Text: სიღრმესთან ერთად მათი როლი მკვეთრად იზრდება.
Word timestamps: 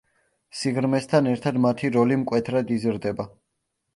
სიღრმესთან 0.59 1.29
ერთად 1.33 1.59
მათი 1.67 1.91
როლი 1.97 2.19
მკვეთრად 2.21 2.75
იზრდება. 2.79 3.29